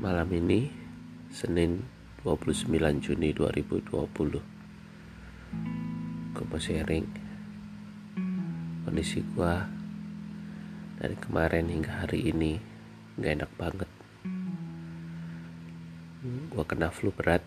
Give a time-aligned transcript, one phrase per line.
[0.00, 0.64] Malam ini
[1.28, 1.84] Senin
[2.24, 2.72] 29
[3.04, 3.92] Juni 2020
[6.32, 7.04] Gue mau sharing
[8.88, 9.54] Kondisi gue
[10.96, 12.56] Dari kemarin hingga hari ini
[13.20, 13.90] Gak enak banget.
[16.48, 17.44] Gue kena flu berat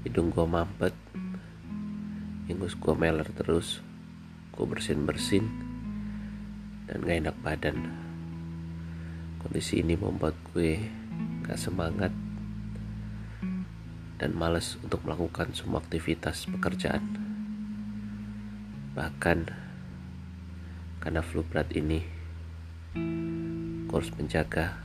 [0.00, 0.96] Hidung gue mampet
[2.48, 3.84] Ingus gue meler terus
[4.48, 5.44] Gue bersin-bersin
[6.88, 8.05] Dan gak enak badan
[9.46, 10.74] Kondisi ini membuat gue
[11.46, 12.10] gak semangat
[14.18, 17.14] dan males untuk melakukan semua aktivitas pekerjaan.
[18.98, 19.38] Bahkan
[20.98, 22.02] karena flu berat ini,
[23.86, 24.82] gue harus menjaga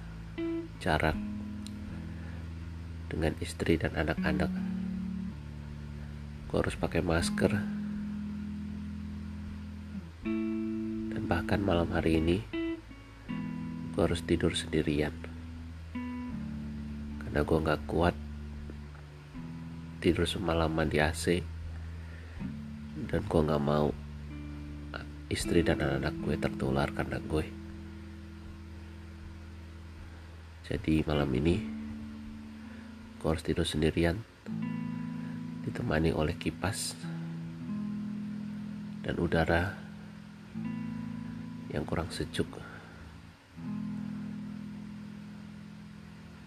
[0.78, 1.18] jarak
[3.10, 4.54] dengan istri dan anak-anak.
[6.54, 7.58] Gue harus pakai masker.
[11.18, 12.61] Dan bahkan malam hari ini,
[13.92, 15.12] gue harus tidur sendirian.
[17.20, 18.16] Karena gue nggak kuat
[20.00, 21.44] tidur semalaman di AC
[23.12, 23.92] dan gue nggak mau
[25.28, 27.46] istri dan anak-anak gue tertular karena gue.
[30.72, 31.56] Jadi malam ini
[33.20, 34.24] gue harus tidur sendirian
[35.68, 36.96] ditemani oleh kipas
[39.04, 39.76] dan udara
[41.72, 42.71] yang kurang sejuk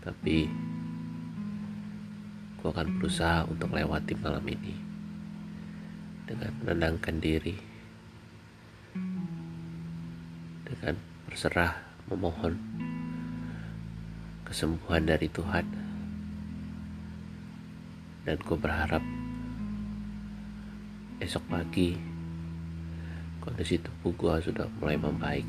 [0.05, 0.52] tapi
[2.60, 4.77] gue akan berusaha untuk melewati malam ini
[6.28, 7.56] dengan menenangkan diri
[10.64, 10.96] dengan
[11.28, 11.72] berserah
[12.08, 12.56] memohon
[14.44, 15.66] kesembuhan dari Tuhan.
[18.24, 19.05] Dan gue berharap
[21.20, 21.96] esok pagi
[23.44, 25.44] kondisi tubuh gue sudah mulai membaik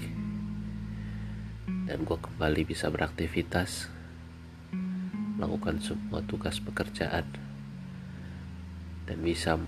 [1.88, 3.88] dan gue kembali bisa beraktivitas
[5.36, 7.28] melakukan semua tugas pekerjaan
[9.06, 9.60] dan bisa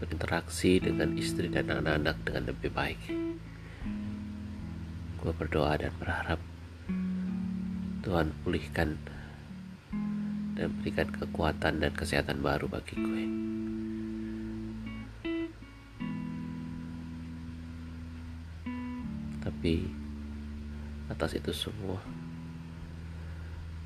[0.00, 3.00] berinteraksi dengan istri dan anak-anak dengan lebih baik.
[5.20, 6.40] Gue berdoa dan berharap
[8.04, 8.96] Tuhan pulihkan
[10.56, 13.24] dan berikan kekuatan dan kesehatan baru bagi gue.
[19.46, 19.74] Tapi
[21.06, 22.02] atas itu semua,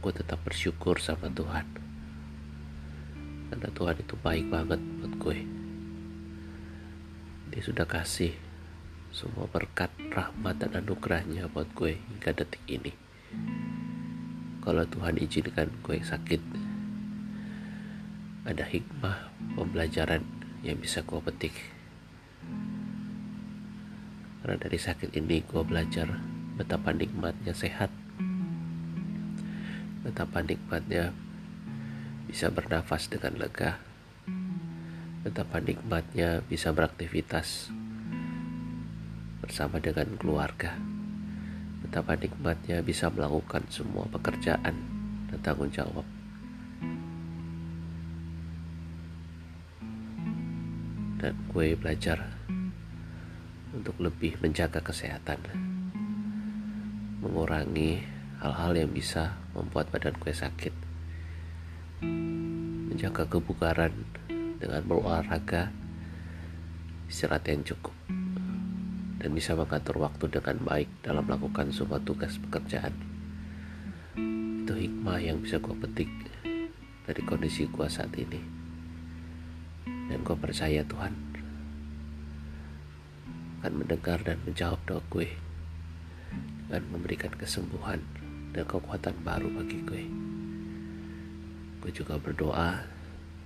[0.01, 1.69] gue tetap bersyukur sama Tuhan.
[3.53, 5.39] Karena Tuhan itu baik banget buat gue.
[7.53, 8.33] Dia sudah kasih
[9.13, 12.97] semua berkat rahmat dan anugerahnya buat gue hingga detik ini.
[14.65, 16.43] Kalau Tuhan izinkan gue sakit
[18.49, 20.25] ada hikmah pembelajaran
[20.65, 21.53] yang bisa gue petik.
[24.41, 26.09] Karena dari sakit ini gue belajar
[26.57, 27.93] betapa nikmatnya sehat
[30.01, 31.13] Betapa nikmatnya
[32.25, 33.77] bisa bernafas dengan lega.
[35.21, 37.69] Betapa nikmatnya bisa beraktivitas
[39.45, 40.73] bersama dengan keluarga.
[41.85, 44.73] Betapa nikmatnya bisa melakukan semua pekerjaan
[45.29, 46.07] dan tanggung jawab.
[51.21, 52.25] Dan gue belajar
[53.77, 55.37] untuk lebih menjaga kesehatan,
[57.21, 60.73] mengurangi hal-hal yang bisa membuat badan gue sakit.
[62.89, 63.93] Menjaga kebugaran
[64.57, 65.69] dengan berolahraga,
[67.05, 67.93] istirahat yang cukup,
[69.21, 72.97] dan bisa mengatur waktu dengan baik dalam melakukan semua tugas pekerjaan.
[74.65, 76.09] Itu hikmah yang bisa gue petik
[77.05, 78.41] dari kondisi gue saat ini.
[79.85, 81.13] Dan gue percaya Tuhan
[83.61, 85.29] akan mendengar dan menjawab doa gue
[86.65, 88.01] dengan memberikan kesembuhan
[88.51, 90.05] dan kekuatan baru bagi gue.
[91.81, 92.83] Gue juga berdoa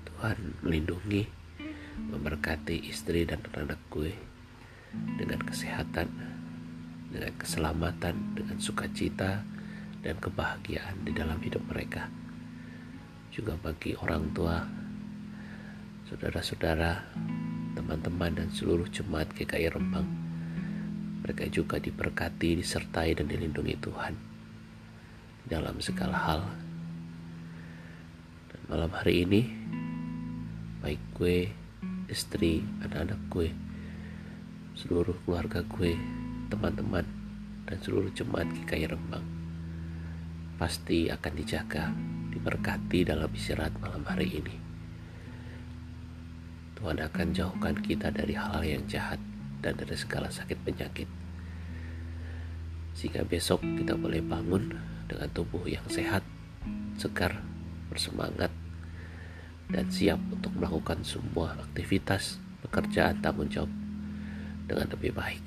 [0.08, 1.28] Tuhan melindungi,
[2.10, 4.10] memberkati istri dan anak gue
[5.20, 6.08] dengan kesehatan,
[7.12, 9.44] dengan keselamatan, dengan sukacita
[10.00, 12.08] dan kebahagiaan di dalam hidup mereka.
[13.28, 14.62] Juga bagi orang tua,
[16.08, 17.12] saudara-saudara,
[17.74, 20.06] teman-teman dan seluruh jemaat GKI Rembang.
[21.24, 24.33] Mereka juga diberkati, disertai dan dilindungi Tuhan
[25.44, 26.42] dalam segala hal.
[28.52, 29.42] Dan malam hari ini,
[30.80, 31.48] baik gue,
[32.08, 33.48] istri, anak-anak gue,
[34.76, 35.92] seluruh keluarga gue,
[36.48, 37.04] teman-teman,
[37.64, 39.34] dan seluruh jemaat GKI Rembang
[40.54, 41.90] pasti akan dijaga,
[42.30, 44.56] diberkati dalam istirahat malam hari ini.
[46.78, 49.18] Tuhan akan jauhkan kita dari hal-hal yang jahat
[49.64, 51.08] dan dari segala sakit penyakit.
[52.94, 56.24] Sehingga besok kita boleh bangun dengan tubuh yang sehat
[56.96, 57.42] segar,
[57.90, 58.50] bersemangat,
[59.68, 63.72] dan siap untuk melakukan semua aktivitas, pekerjaan, tanggung jawab
[64.68, 65.44] dengan lebih baik.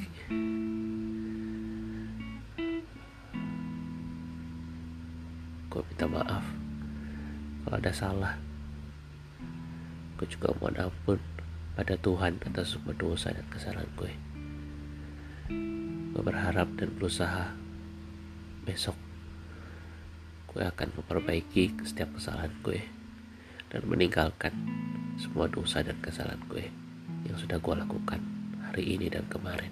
[5.68, 6.46] Gue minta maaf
[7.62, 8.34] kalau ada salah.
[10.18, 11.22] Gue juga mohon ampun
[11.78, 14.12] pada Tuhan atas semua dosa dan kesalahan gue.
[16.18, 17.54] Gue berharap dan berusaha
[18.66, 18.97] besok
[20.58, 22.82] gue akan memperbaiki setiap kesalahan gue
[23.70, 24.50] dan meninggalkan
[25.22, 26.66] semua dosa dan kesalahan gue
[27.30, 28.18] yang sudah gue lakukan
[28.66, 29.70] hari ini dan kemarin.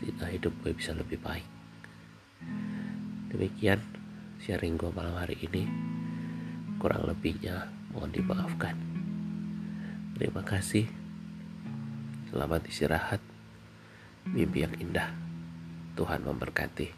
[0.00, 1.44] Sehingga hidup gue bisa lebih baik.
[3.28, 3.84] Demikian
[4.40, 5.68] sharing gue malam hari ini.
[6.80, 8.72] Kurang lebihnya mohon dimaafkan.
[10.16, 10.88] Terima kasih.
[12.32, 13.20] Selamat istirahat.
[14.24, 15.12] Mimpi yang indah.
[15.92, 16.88] Tuhan memberkati.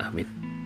[0.00, 0.57] Amin